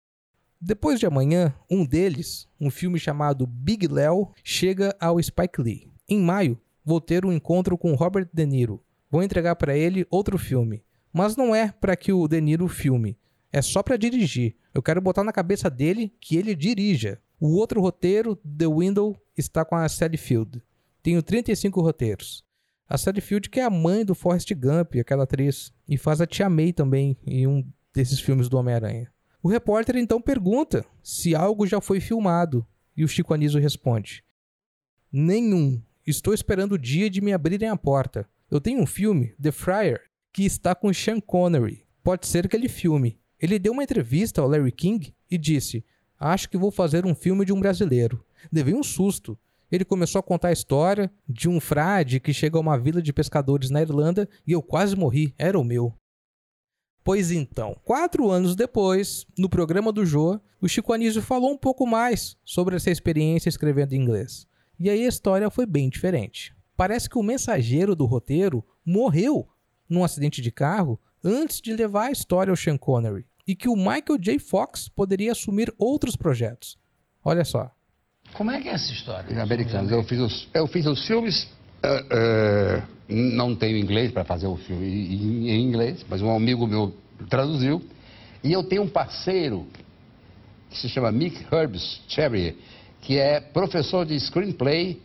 Depois 0.60 0.98
de 0.98 1.06
amanhã, 1.06 1.54
um 1.70 1.86
deles, 1.86 2.48
um 2.60 2.68
filme 2.68 2.98
chamado 2.98 3.46
Big 3.46 3.86
Léo, 3.86 4.32
chega 4.42 4.92
ao 4.98 5.22
Spike 5.22 5.62
Lee. 5.62 5.88
Em 6.08 6.18
maio, 6.18 6.60
vou 6.84 7.00
ter 7.00 7.24
um 7.24 7.32
encontro 7.32 7.78
com 7.78 7.94
Robert 7.94 8.28
De 8.32 8.44
Niro. 8.44 8.82
Vou 9.08 9.22
entregar 9.22 9.54
para 9.54 9.76
ele 9.76 10.04
outro 10.10 10.36
filme. 10.36 10.82
Mas 11.12 11.36
não 11.36 11.54
é 11.54 11.72
para 11.72 11.96
que 11.96 12.12
o 12.12 12.26
De 12.28 12.40
Niro 12.40 12.68
filme. 12.68 13.18
É 13.52 13.60
só 13.60 13.82
para 13.82 13.96
dirigir. 13.96 14.56
Eu 14.72 14.82
quero 14.82 15.00
botar 15.00 15.24
na 15.24 15.32
cabeça 15.32 15.68
dele 15.68 16.12
que 16.20 16.36
ele 16.36 16.54
dirija. 16.54 17.20
O 17.40 17.56
outro 17.56 17.80
roteiro, 17.80 18.36
The 18.36 18.66
Window, 18.66 19.16
está 19.36 19.64
com 19.64 19.74
a 19.74 19.88
Sally 19.88 20.16
Field. 20.16 20.62
Tenho 21.02 21.22
35 21.22 21.80
roteiros. 21.80 22.44
A 22.88 22.98
Sally 22.98 23.20
Field 23.20 23.48
que 23.48 23.60
é 23.60 23.64
a 23.64 23.70
mãe 23.70 24.04
do 24.04 24.14
Forrest 24.14 24.52
Gump, 24.54 24.96
aquela 24.96 25.24
atriz, 25.24 25.72
e 25.88 25.96
faz 25.96 26.20
a 26.20 26.26
Tia 26.26 26.50
May 26.50 26.72
também 26.72 27.16
em 27.26 27.46
um 27.46 27.66
desses 27.94 28.20
filmes 28.20 28.48
do 28.48 28.58
Homem-Aranha. 28.58 29.10
O 29.42 29.48
repórter 29.48 29.96
então 29.96 30.20
pergunta 30.20 30.84
se 31.02 31.34
algo 31.34 31.66
já 31.66 31.80
foi 31.80 31.98
filmado, 31.98 32.66
e 32.96 33.04
o 33.04 33.08
Chico 33.08 33.32
Anísio 33.32 33.60
responde: 33.60 34.22
Nenhum. 35.10 35.82
Estou 36.06 36.34
esperando 36.34 36.72
o 36.72 36.78
dia 36.78 37.08
de 37.08 37.20
me 37.20 37.32
abrirem 37.32 37.68
a 37.68 37.76
porta. 37.76 38.28
Eu 38.50 38.60
tenho 38.60 38.80
um 38.80 38.86
filme, 38.86 39.34
The 39.40 39.52
Friar, 39.52 40.00
que 40.32 40.44
está 40.44 40.74
com 40.74 40.92
Sean 40.92 41.20
Connery. 41.20 41.84
Pode 42.02 42.26
ser 42.26 42.48
que 42.48 42.56
ele 42.56 42.68
filme. 42.68 43.18
Ele 43.38 43.58
deu 43.58 43.72
uma 43.72 43.82
entrevista 43.82 44.40
ao 44.40 44.48
Larry 44.48 44.72
King 44.72 45.14
e 45.30 45.38
disse: 45.38 45.84
Acho 46.18 46.48
que 46.48 46.58
vou 46.58 46.70
fazer 46.70 47.06
um 47.06 47.14
filme 47.14 47.44
de 47.44 47.52
um 47.52 47.60
brasileiro. 47.60 48.24
Levei 48.52 48.74
um 48.74 48.82
susto. 48.82 49.38
Ele 49.70 49.84
começou 49.84 50.18
a 50.18 50.22
contar 50.22 50.48
a 50.48 50.52
história 50.52 51.10
de 51.28 51.48
um 51.48 51.60
frade 51.60 52.18
que 52.18 52.32
chega 52.32 52.58
a 52.58 52.60
uma 52.60 52.78
vila 52.78 53.00
de 53.00 53.12
pescadores 53.12 53.70
na 53.70 53.80
Irlanda 53.80 54.28
e 54.46 54.52
eu 54.52 54.60
quase 54.60 54.96
morri, 54.96 55.32
era 55.38 55.58
o 55.58 55.64
meu. 55.64 55.94
Pois 57.04 57.30
então, 57.30 57.76
quatro 57.84 58.30
anos 58.30 58.54
depois, 58.54 59.24
no 59.38 59.48
programa 59.48 59.92
do 59.92 60.04
Jô, 60.04 60.38
o 60.60 60.68
Chico 60.68 60.92
Anísio 60.92 61.22
falou 61.22 61.50
um 61.52 61.56
pouco 61.56 61.86
mais 61.86 62.36
sobre 62.44 62.76
essa 62.76 62.90
experiência 62.90 63.48
escrevendo 63.48 63.94
em 63.94 64.00
inglês. 64.02 64.46
E 64.78 64.90
aí 64.90 65.04
a 65.04 65.08
história 65.08 65.48
foi 65.50 65.64
bem 65.64 65.88
diferente. 65.88 66.54
Parece 66.76 67.08
que 67.08 67.18
o 67.18 67.22
mensageiro 67.22 67.94
do 67.94 68.04
roteiro 68.04 68.64
morreu 68.84 69.48
num 69.90 70.04
acidente 70.04 70.40
de 70.40 70.50
carro 70.50 70.98
antes 71.22 71.60
de 71.60 71.74
levar 71.74 72.06
a 72.06 72.12
história 72.12 72.50
ao 72.50 72.56
Sean 72.56 72.78
Connery 72.78 73.26
e 73.46 73.54
que 73.54 73.68
o 73.68 73.76
Michael 73.76 74.18
J. 74.18 74.38
Fox 74.38 74.88
poderia 74.88 75.32
assumir 75.32 75.74
outros 75.76 76.16
projetos. 76.16 76.78
Olha 77.24 77.44
só. 77.44 77.70
Como 78.32 78.50
é 78.50 78.60
que 78.60 78.68
é 78.68 78.72
essa 78.72 78.92
história? 78.92 79.42
americanos. 79.42 79.90
Eu 79.90 80.04
fiz 80.04 80.20
os, 80.20 80.48
eu 80.54 80.66
fiz 80.66 80.86
os 80.86 81.04
filmes, 81.06 81.48
eh, 81.82 82.06
eh, 82.10 82.82
não 83.08 83.56
tenho 83.56 83.76
inglês 83.76 84.12
para 84.12 84.24
fazer 84.24 84.46
o 84.46 84.56
filme 84.56 84.86
em, 84.86 85.50
em 85.50 85.62
inglês, 85.62 86.06
mas 86.08 86.22
um 86.22 86.34
amigo 86.34 86.66
meu 86.66 86.94
traduziu. 87.28 87.82
E 88.42 88.52
eu 88.52 88.62
tenho 88.62 88.82
um 88.82 88.88
parceiro 88.88 89.66
que 90.70 90.78
se 90.78 90.88
chama 90.88 91.10
Mick 91.10 91.44
Herbs 91.52 92.00
Cherry, 92.08 92.56
que 93.00 93.18
é 93.18 93.40
professor 93.40 94.06
de 94.06 94.18
screenplay 94.18 95.02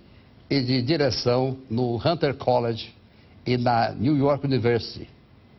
e 0.50 0.62
de 0.62 0.82
direção 0.84 1.58
no 1.70 1.98
Hunter 1.98 2.36
College 2.36 2.95
e 3.46 3.58
na 3.58 3.92
New 3.92 4.18
York 4.18 4.46
University. 4.46 5.08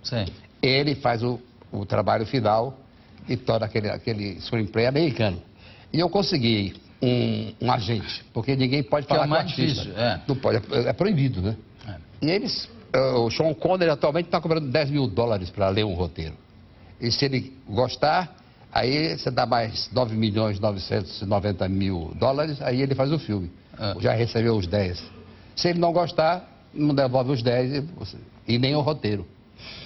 Sim. 0.02 0.26
Ele 0.62 0.94
faz 0.94 1.22
o, 1.22 1.40
o 1.72 1.84
trabalho 1.84 2.26
final 2.26 2.78
e 3.28 3.36
torna 3.36 3.66
aquele, 3.66 3.88
aquele 3.90 4.40
screenplay 4.40 4.86
americano. 4.86 5.42
E 5.92 6.00
eu 6.00 6.08
consegui 6.08 6.74
um, 7.02 7.52
um 7.60 7.70
agente, 7.72 8.24
porque 8.32 8.56
ninguém 8.56 8.82
pode 8.82 9.06
Que 9.06 9.12
é 9.12 9.16
falar 9.16 9.28
com 9.28 9.34
o 9.34 9.36
mais 9.36 9.50
artista. 9.50 9.82
difícil, 9.82 10.00
é. 10.02 10.20
Não 10.26 10.36
pode, 10.36 10.56
é, 10.74 10.88
é 10.88 10.92
proibido, 10.92 11.42
né? 11.42 11.56
E 12.22 12.30
eles, 12.30 12.68
eh, 12.92 12.98
o 12.98 13.30
Sean 13.30 13.52
Connery 13.52 13.90
atualmente 13.90 14.26
está 14.26 14.40
cobrando 14.40 14.68
10 14.68 14.90
mil 14.90 15.06
dólares 15.06 15.50
para 15.50 15.68
ler 15.68 15.84
um 15.84 15.92
roteiro. 15.92 16.34
E 16.98 17.12
se 17.12 17.26
ele 17.26 17.52
gostar, 17.68 18.34
aí 18.72 19.18
você 19.18 19.30
dá 19.30 19.44
mais 19.44 19.90
9 19.92 20.16
milhões 20.16 20.58
990 20.58 21.68
mil 21.68 22.12
dólares, 22.18 22.60
aí 22.62 22.80
ele 22.80 22.94
faz 22.94 23.12
o 23.12 23.18
filme. 23.18 23.50
Ah. 23.78 23.94
Já 24.00 24.14
recebeu 24.14 24.56
os 24.56 24.66
10. 24.66 25.02
Se 25.54 25.68
ele 25.68 25.78
não 25.78 25.92
gostar, 25.92 26.48
não 26.76 26.94
devolve 26.94 27.32
os 27.32 27.42
10 27.42 27.72
e, 27.74 28.54
e 28.54 28.58
nem 28.58 28.74
o 28.74 28.80
roteiro. 28.80 29.26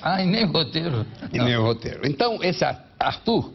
Ah, 0.02 0.23
e 0.23 0.26
nem 0.26 0.44
roteiro. 0.44 1.06
E 1.32 1.38
nem 1.38 1.56
o 1.56 1.62
roteiro. 1.62 2.00
Então, 2.06 2.42
esse 2.42 2.64
Ar- 2.64 2.85
Arthur, 2.99 3.52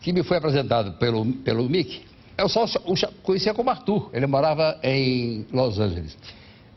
que 0.00 0.12
me 0.12 0.22
foi 0.22 0.36
apresentado 0.36 0.92
pelo, 0.98 1.24
pelo 1.24 1.68
Mick, 1.68 2.02
eu 2.36 2.48
só 2.48 2.64
o 2.64 2.94
conhecia 3.22 3.54
como 3.54 3.70
Arthur. 3.70 4.10
Ele 4.12 4.26
morava 4.26 4.78
em 4.82 5.46
Los 5.52 5.78
Angeles. 5.78 6.16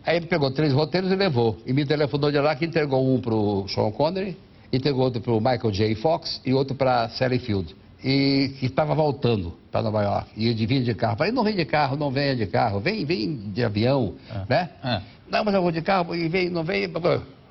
Aí 0.06 0.18
ele 0.18 0.28
pegou 0.28 0.50
três 0.52 0.72
roteiros 0.72 1.12
e 1.12 1.16
levou. 1.16 1.58
E 1.66 1.74
me 1.74 1.86
telefonou 1.86 2.32
de 2.32 2.40
lá 2.40 2.56
que 2.56 2.66
entregou 2.66 3.14
um 3.14 3.20
para 3.20 3.34
o 3.36 3.68
Sean 3.68 3.92
Connery, 3.92 4.38
entregou 4.72 5.04
outro 5.04 5.20
para 5.22 5.34
o 5.34 5.40
Michael 5.40 5.72
J. 5.72 5.96
Fox 5.96 6.42
e 6.46 6.54
outro 6.54 6.76
para 6.76 7.10
Sally 7.10 7.40
Field. 7.40 7.76
E 8.04 8.54
que 8.60 8.68
estava 8.68 8.94
voltando 8.94 9.54
para 9.72 9.82
Nova 9.82 10.04
York. 10.04 10.30
E 10.38 10.54
de 10.54 10.66
vir 10.66 10.84
de 10.84 10.94
carro. 10.94 11.18
Falei, 11.18 11.34
não 11.34 11.44
vem 11.44 11.56
de 11.56 11.66
carro, 11.66 11.98
não 11.98 12.12
venha 12.12 12.36
de 12.36 12.46
carro. 12.46 12.80
Vem, 12.80 13.04
vem 13.04 13.36
de 13.52 13.64
avião, 13.64 14.14
né? 14.48 14.70
É. 14.84 15.02
Não, 15.30 15.44
mas 15.44 15.54
eu 15.54 15.62
vou 15.62 15.72
de 15.72 15.82
carro, 15.82 16.16
e 16.16 16.28
vem, 16.28 16.50
não 16.50 16.64
vem, 16.64 16.88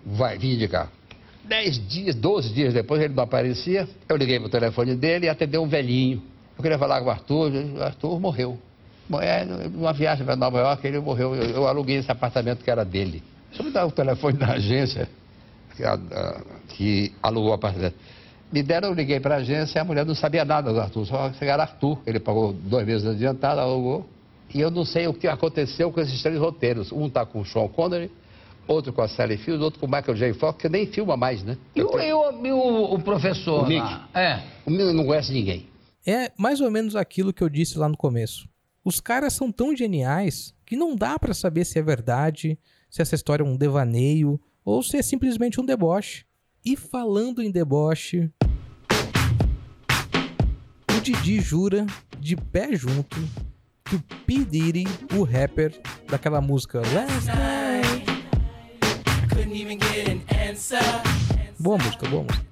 vai, 0.05 0.39
vim 0.39 0.57
de 0.57 0.67
carro. 0.69 0.91
Dez 1.45 1.79
dias, 1.89 2.15
doze 2.15 2.53
dias 2.53 2.75
depois, 2.75 3.01
ele 3.01 3.15
não 3.15 3.23
aparecia, 3.25 3.89
eu 4.09 4.17
liguei 4.17 4.41
pro 4.41 4.49
telefone 4.49 4.97
dele 4.97 5.27
e 5.27 5.29
atendeu 5.29 5.63
um 5.63 5.69
velhinho. 5.69 6.23
Eu 6.57 6.63
queria 6.63 6.79
falar 6.79 7.01
com 7.01 7.07
o 7.07 7.11
Arthur, 7.11 7.53
o 7.77 7.83
Arthur 7.83 8.19
morreu. 8.21 8.59
É, 9.21 9.45
numa 9.45 9.93
viagem 9.93 10.25
para 10.27 10.35
Nova 10.35 10.59
York, 10.59 10.85
ele 10.87 10.99
morreu, 10.99 11.35
eu, 11.37 11.51
eu 11.51 11.69
aluguei 11.69 11.97
esse 11.99 12.11
apartamento 12.11 12.65
que 12.65 12.71
era 12.71 12.85
dele. 12.85 13.23
Deixa 13.51 13.63
eu 13.63 13.67
me 13.67 13.71
dar 13.73 13.87
o 13.87 13.93
telefone 13.93 14.37
da 14.37 14.53
agência 14.55 15.09
que, 15.77 15.85
a- 15.85 15.93
a- 15.95 16.41
que 16.71 17.13
alugou 17.23 17.51
o 17.51 17.55
apartamento. 17.55 17.95
Me 18.51 18.63
deram, 18.63 18.89
eu 18.89 18.95
liguei 18.95 19.21
para 19.21 19.37
a 19.37 19.39
agência 19.39 19.79
e 19.79 19.81
a 19.81 19.85
mulher 19.85 20.05
não 20.05 20.15
sabia 20.15 20.45
nada 20.45 20.73
do 20.73 20.81
Arthur, 20.81 21.07
só 21.07 21.29
que 21.31 21.45
era 21.45 21.63
Arthur. 21.63 21.99
Ele 22.07 22.19
pagou 22.19 22.53
dois 22.53 22.85
meses 22.87 23.07
adiantado, 23.07 23.61
alugou. 23.61 24.09
E 24.55 24.61
eu 24.61 24.71
não 24.71 24.85
sei 24.85 25.07
o 25.07 25.15
que 25.15 25.27
aconteceu 25.27 25.91
com 25.93 26.01
esses 26.01 26.23
três 26.23 26.39
roteiros. 26.39 26.91
Um 26.93 27.07
está 27.07 27.27
com 27.27 27.41
o 27.41 27.45
Sean 27.47 27.69
Connery, 27.69 28.11
outro 28.67 28.93
com 28.93 29.03
a 29.03 29.09
Sally 29.09 29.37
Field, 29.37 29.63
outro 29.63 29.79
com 29.81 29.87
o 29.87 29.91
Michael 29.91 30.17
J. 30.17 30.35
Fox, 30.35 30.61
que 30.61 30.69
nem 30.69 30.87
filma 30.87 31.17
mais, 31.17 31.43
né? 31.43 31.57
E 31.75 31.83
o, 31.83 32.01
e 32.01 32.13
o, 32.13 32.57
o- 32.57 32.95
o 32.95 33.01
professor 33.03 33.65
O 33.65 33.67
Mick. 33.69 33.81
lá? 33.81 34.09
É. 34.15 34.43
O 34.65 34.71
menino 34.71 34.93
não 34.93 35.05
conhece 35.07 35.33
ninguém. 35.33 35.67
É 36.07 36.31
mais 36.39 36.61
ou 36.61 36.71
menos 36.71 36.95
aquilo 36.97 37.33
que 37.33 37.43
eu 37.43 37.49
disse 37.49 37.77
lá 37.79 37.89
no 37.89 37.97
começo. 37.97 38.49
Os 38.85 39.01
caras 39.01 39.33
são 39.33 39.51
tão 39.51 39.75
geniais 39.77 40.55
que 40.65 40.77
não 40.77 40.95
dá 40.95 41.19
pra 41.19 41.35
saber 41.35 41.65
se 41.65 41.79
é 41.79 41.83
verdade, 41.83 42.57
se 42.89 43.03
essa 43.03 43.15
história 43.17 43.43
é 43.43 43.47
um 43.47 43.57
devaneio 43.57 44.41
ou 44.65 44.83
se 44.83 44.97
é 44.97 45.03
simplesmente 45.03 45.61
um 45.61 45.65
deboche. 45.65 46.25
E 46.65 46.77
falando 46.77 47.43
em 47.43 47.51
deboche, 47.51 48.31
o 50.97 51.01
Didi 51.01 51.41
jura 51.41 51.87
de 52.21 52.37
pé 52.37 52.75
junto 52.75 53.17
que 53.89 53.97
o 53.97 54.01
P. 54.27 54.45
Diddy, 54.45 54.85
o 55.17 55.23
rapper 55.23 55.81
daquela 56.09 56.41
música 56.41 56.81
Last 56.81 57.27
Night, 57.27 58.07
Boa 61.59 61.79
música, 61.79 62.09
boa 62.09 62.23
música. 62.25 62.47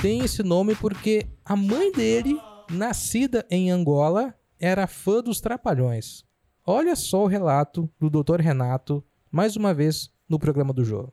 Tem 0.00 0.20
esse 0.24 0.42
nome 0.42 0.74
porque 0.76 1.26
a 1.44 1.56
mãe 1.56 1.92
dele, 1.92 2.40
nascida 2.70 3.44
em 3.50 3.70
Angola, 3.70 4.34
era 4.60 4.86
fã 4.86 5.20
dos 5.22 5.40
Trapalhões. 5.40 6.24
Olha 6.66 6.94
só 6.96 7.24
o 7.24 7.26
relato 7.26 7.90
do 8.00 8.08
Dr. 8.10 8.40
Renato, 8.40 9.04
mais 9.30 9.56
uma 9.56 9.72
vez 9.74 10.10
no 10.28 10.38
programa 10.38 10.72
do 10.72 10.84
Jô. 10.84 11.12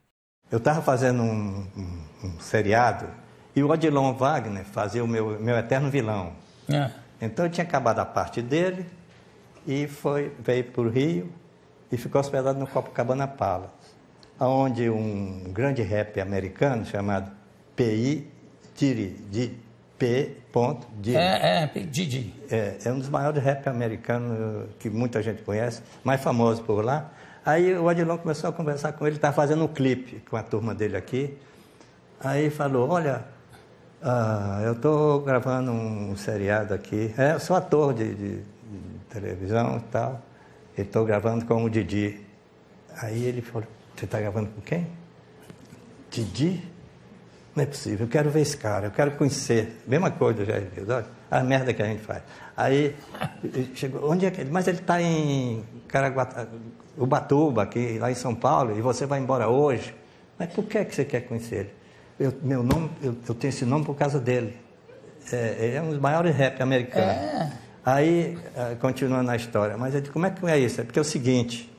Eu 0.52 0.58
estava 0.60 0.82
fazendo 0.82 1.22
um, 1.24 1.68
um- 1.76 2.04
um 2.28 2.40
seriado 2.40 3.08
e 3.56 3.64
o 3.64 3.70
Odilon 3.70 4.14
Wagner 4.14 4.66
fazia 4.66 5.04
o 5.04 5.08
meu, 5.08 5.40
meu 5.40 5.56
eterno 5.58 5.90
vilão. 5.90 6.34
É. 6.70 6.92
Então 7.22 7.46
eu 7.46 7.52
tinha 7.52 7.64
acabado 7.66 8.00
a 8.00 8.06
parte 8.06 8.42
dele 8.42 8.86
e 9.66 9.88
foi, 9.88 10.32
veio 10.40 10.64
para 10.66 10.82
o 10.82 10.90
Rio 10.90 11.30
e 11.92 11.98
ficou 11.98 12.20
hospedado 12.22 12.58
no 12.60 12.68
Copacabana 12.68 13.28
Palace, 13.28 13.72
onde 14.40 14.90
um 14.90 15.52
grande 15.52 15.82
rap 15.82 16.20
americano 16.20 16.86
chamado 16.86 17.32
P.I. 17.76 18.28
Diddy, 18.76 19.08
de 19.32 19.52
P. 19.98 20.38
Diddy, 20.98 21.16
É, 21.18 21.64
é, 21.64 21.68
Didi. 21.86 22.34
é, 22.52 22.78
é 22.86 22.92
um 22.92 23.00
dos 23.00 23.08
maiores 23.10 23.42
rap 23.42 23.68
americanos 23.68 24.68
que 24.80 24.90
muita 24.90 25.22
gente 25.24 25.42
conhece, 25.44 25.82
mais 26.04 26.22
famoso 26.22 26.62
por 26.64 26.84
lá. 26.84 27.12
Aí 27.46 27.74
o 27.76 27.86
Odilon 27.86 28.18
começou 28.18 28.50
a 28.50 28.54
conversar 28.54 28.92
com 28.94 29.06
ele, 29.08 29.16
estava 29.18 29.34
fazendo 29.34 29.64
um 29.64 29.68
clipe 29.68 30.22
com 30.30 30.36
a 30.36 30.44
turma 30.44 30.74
dele 30.76 30.98
aqui. 30.98 31.38
Aí 32.20 32.50
falou, 32.50 32.90
olha, 32.90 33.24
ah, 34.02 34.62
eu 34.66 34.74
estou 34.74 35.22
gravando 35.22 35.72
um 35.72 36.16
seriado 36.18 36.74
aqui. 36.74 37.14
É, 37.18 37.34
eu 37.34 37.40
sou 37.40 37.56
ator 37.56 37.94
de- 37.94 38.16
de 38.16 38.42
televisão 39.10 39.78
e 39.78 39.92
tal. 39.92 40.22
E 40.78 40.82
estou 40.82 41.06
gravando 41.06 41.46
com 41.46 41.64
o 41.64 41.70
Didi. 41.70 42.20
Aí 43.02 43.24
ele 43.24 43.42
falou, 43.42 43.68
você 43.96 44.06
está 44.06 44.20
gravando 44.20 44.50
com 44.50 44.62
quem? 44.62 44.88
Didi? 46.10 46.64
Não 47.56 47.64
é 47.64 47.66
possível, 47.66 48.06
eu 48.06 48.10
quero 48.10 48.30
ver 48.30 48.42
esse 48.42 48.58
cara, 48.58 48.88
eu 48.88 48.92
quero 48.92 49.12
conhecer. 49.12 49.82
Mesma 49.88 50.12
coisa, 50.12 50.44
já? 50.44 50.56
Olha, 50.56 51.06
a 51.32 51.42
merda 51.42 51.74
que 51.74 51.82
a 51.82 51.86
gente 51.86 52.02
faz. 52.02 52.22
Aí 52.56 52.94
chegou, 53.74 54.12
onde 54.12 54.26
é 54.26 54.32
que 54.32 54.42
ele? 54.42 54.52
Mas 54.52 54.68
ele 54.68 54.80
está 54.80 55.02
em 55.02 55.64
Caraguata, 55.88 56.50
Ubatuba, 56.98 57.64
aqui, 57.64 57.98
lá 57.98 58.12
em 58.12 58.16
São 58.16 58.36
Paulo, 58.36 58.78
e 58.78 58.82
você 58.82 59.06
vai 59.06 59.20
embora 59.20 59.48
hoje. 59.48 59.96
Mas 60.38 60.52
por 60.52 60.66
que, 60.66 60.84
que 60.84 60.94
você 60.94 61.06
quer 61.06 61.22
conhecer 61.22 61.56
ele? 61.56 61.74
Eu, 62.20 62.34
meu 62.42 62.62
nome, 62.62 62.90
eu, 63.02 63.16
eu 63.28 63.36
tenho 63.36 63.50
esse 63.50 63.66
nome 63.66 63.86
por 63.86 63.96
causa 63.96 64.20
dele. 64.20 64.58
É, 65.32 65.56
ele 65.60 65.76
é 65.76 65.82
um 65.82 65.90
dos 65.90 66.00
maiores 66.00 66.36
rap 66.36 66.62
americanos. 66.62 67.54
Aí, 67.86 68.36
eh, 68.56 68.76
continuando 68.82 69.30
a 69.30 69.36
história, 69.36 69.78
mas 69.78 69.94
eu 69.94 70.02
disse, 70.02 70.12
como 70.12 70.26
é 70.26 70.32
que 70.32 70.44
é 70.48 70.58
isso? 70.58 70.82
É 70.82 70.84
porque 70.84 70.98
é 70.98 71.02
o 71.02 71.06
seguinte, 71.06 71.72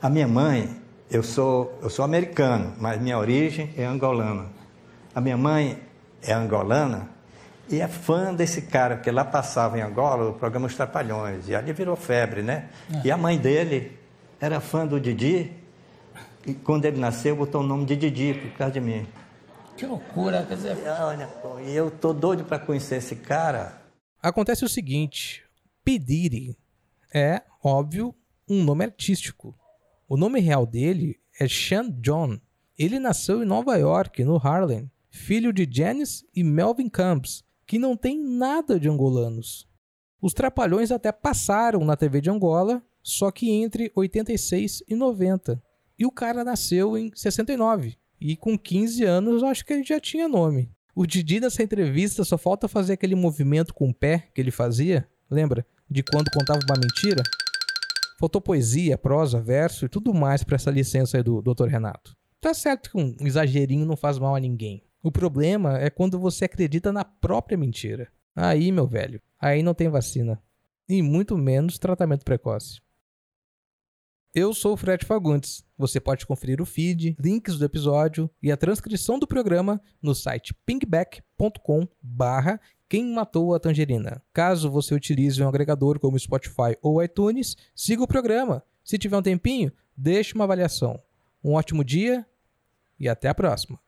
a 0.00 0.10
minha 0.10 0.26
mãe, 0.26 0.68
eu 1.08 1.22
sou, 1.22 1.78
eu 1.80 1.88
sou 1.88 2.04
americano, 2.04 2.74
mas 2.80 3.00
minha 3.00 3.16
origem 3.16 3.72
é 3.76 3.84
angolana. 3.84 4.46
A 5.14 5.20
minha 5.20 5.36
mãe 5.36 5.78
é 6.20 6.32
angolana 6.32 7.08
e 7.70 7.80
é 7.80 7.86
fã 7.86 8.34
desse 8.34 8.62
cara, 8.62 8.96
porque 8.96 9.10
lá 9.12 9.24
passava 9.24 9.78
em 9.78 9.82
Angola 9.82 10.30
o 10.30 10.32
programa 10.32 10.66
Os 10.66 10.74
Trapalhões, 10.74 11.48
e 11.48 11.54
ali 11.54 11.72
virou 11.72 11.94
febre, 11.94 12.42
né? 12.42 12.68
E 13.04 13.10
a 13.10 13.16
mãe 13.16 13.38
dele 13.38 13.96
era 14.40 14.58
fã 14.58 14.84
do 14.84 14.98
Didi, 14.98 15.52
e 16.44 16.54
quando 16.54 16.86
ele 16.86 16.98
nasceu 16.98 17.36
botou 17.36 17.60
o 17.60 17.64
nome 17.64 17.84
de 17.84 17.94
Didi 17.94 18.34
por 18.34 18.50
causa 18.58 18.72
de 18.72 18.80
mim. 18.80 19.06
Que 19.76 19.86
loucura, 19.86 20.44
quer 20.48 20.56
dizer. 20.56 20.76
E 20.84 20.88
olha, 20.88 21.28
e 21.64 21.72
eu 21.72 21.88
tô 21.88 22.12
doido 22.12 22.44
para 22.44 22.58
conhecer 22.58 22.96
esse 22.96 23.14
cara. 23.14 23.80
Acontece 24.20 24.64
o 24.64 24.68
seguinte: 24.68 25.44
P. 25.84 25.98
Diddy 25.98 26.56
é, 27.12 27.42
óbvio, 27.62 28.14
um 28.48 28.62
nome 28.62 28.84
artístico. 28.84 29.54
O 30.08 30.16
nome 30.16 30.40
real 30.40 30.64
dele 30.64 31.18
é 31.38 31.48
Sean 31.48 31.90
John. 32.00 32.38
Ele 32.78 32.98
nasceu 32.98 33.42
em 33.42 33.46
Nova 33.46 33.76
York, 33.76 34.24
no 34.24 34.36
Harlem, 34.36 34.90
filho 35.10 35.52
de 35.52 35.68
Janice 35.70 36.24
e 36.34 36.42
Melvin 36.44 36.88
Combs, 36.88 37.44
que 37.66 37.78
não 37.78 37.96
tem 37.96 38.18
nada 38.18 38.78
de 38.78 38.88
angolanos. 38.88 39.68
Os 40.20 40.32
Trapalhões 40.32 40.92
até 40.92 41.10
passaram 41.10 41.84
na 41.84 41.96
TV 41.96 42.20
de 42.20 42.30
Angola, 42.30 42.82
só 43.02 43.30
que 43.30 43.50
entre 43.50 43.90
86 43.94 44.84
e 44.88 44.94
90. 44.94 45.62
E 45.98 46.06
o 46.06 46.10
cara 46.12 46.44
nasceu 46.44 46.96
em 46.96 47.10
69. 47.14 47.98
E 48.20 48.36
com 48.36 48.56
15 48.56 49.04
anos, 49.04 49.42
acho 49.42 49.66
que 49.66 49.72
ele 49.72 49.82
já 49.82 49.98
tinha 49.98 50.28
nome. 50.28 50.70
O 50.94 51.06
Didi 51.06 51.40
nessa 51.40 51.62
entrevista 51.62 52.22
só 52.22 52.38
falta 52.38 52.68
fazer 52.68 52.92
aquele 52.92 53.14
movimento 53.14 53.74
com 53.74 53.90
o 53.90 53.94
pé 53.94 54.28
que 54.34 54.40
ele 54.40 54.50
fazia, 54.50 55.08
lembra? 55.32 55.66
De 55.90 56.02
quando 56.02 56.30
contava 56.30 56.60
uma 56.68 56.78
mentira. 56.78 57.22
Faltou 58.18 58.40
poesia, 58.40 58.96
prosa, 58.96 59.40
verso 59.40 59.84
e 59.84 59.88
tudo 59.88 60.14
mais 60.14 60.44
para 60.44 60.56
essa 60.56 60.70
licença 60.70 61.16
aí 61.16 61.22
do 61.22 61.42
Dr. 61.42 61.66
Renato. 61.66 62.16
Tá 62.40 62.52
certo 62.52 62.90
que 62.90 62.98
um 62.98 63.16
exagerinho 63.20 63.86
não 63.86 63.96
faz 63.96 64.18
mal 64.18 64.34
a 64.34 64.40
ninguém. 64.40 64.84
O 65.02 65.10
problema 65.10 65.78
é 65.78 65.90
quando 65.90 66.18
você 66.18 66.44
acredita 66.44 66.92
na 66.92 67.04
própria 67.04 67.58
mentira. 67.58 68.12
Aí, 68.34 68.70
meu 68.70 68.86
velho, 68.86 69.20
aí 69.40 69.62
não 69.62 69.74
tem 69.74 69.88
vacina. 69.88 70.40
E 70.88 71.02
muito 71.02 71.36
menos 71.36 71.78
tratamento 71.78 72.24
precoce. 72.24 72.80
Eu 74.34 74.54
sou 74.54 74.72
o 74.72 74.76
Fred 74.76 75.04
Fagundes. 75.04 75.62
Você 75.76 76.00
pode 76.00 76.26
conferir 76.26 76.60
o 76.60 76.64
feed, 76.64 77.16
links 77.18 77.58
do 77.58 77.64
episódio 77.64 78.30
e 78.42 78.50
a 78.50 78.56
transcrição 78.56 79.18
do 79.18 79.26
programa 79.26 79.80
no 80.00 80.14
site 80.14 80.54
pingback.com 80.64 81.86
barra 82.00 82.58
quem 82.92 83.06
matou 83.06 83.54
a 83.54 83.58
tangerina. 83.58 84.22
Caso 84.34 84.70
você 84.70 84.94
utilize 84.94 85.42
um 85.42 85.48
agregador 85.48 85.98
como 85.98 86.18
Spotify 86.18 86.76
ou 86.82 87.02
iTunes, 87.02 87.56
siga 87.74 88.02
o 88.02 88.06
programa. 88.06 88.62
Se 88.84 88.98
tiver 88.98 89.16
um 89.16 89.22
tempinho, 89.22 89.72
deixe 89.96 90.34
uma 90.34 90.44
avaliação. 90.44 91.02
Um 91.42 91.54
ótimo 91.54 91.82
dia 91.82 92.26
e 93.00 93.08
até 93.08 93.30
a 93.30 93.34
próxima. 93.34 93.80